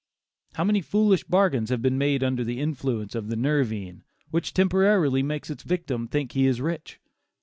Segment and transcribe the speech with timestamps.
[0.53, 5.21] How many foolish bargains have been made under the influence of the "nervine," which temporarily
[5.21, 6.99] makes its victim think he is rich.